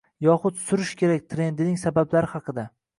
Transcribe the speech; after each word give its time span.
yoxud 0.27 0.57
"Surish 0.69 0.95
kerak" 1.03 1.29
trendining 1.37 1.79
sabablari 1.85 2.35
haqida 2.37 2.71